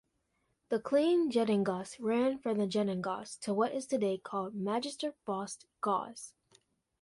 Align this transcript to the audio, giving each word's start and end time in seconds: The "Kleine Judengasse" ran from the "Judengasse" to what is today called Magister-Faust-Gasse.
The 0.69 0.79
"Kleine 0.79 1.29
Judengasse" 1.31 1.97
ran 1.99 2.39
from 2.39 2.57
the 2.57 2.65
"Judengasse" 2.65 3.39
to 3.41 3.53
what 3.53 3.71
is 3.75 3.85
today 3.85 4.17
called 4.17 4.55
Magister-Faust-Gasse. 4.55 6.33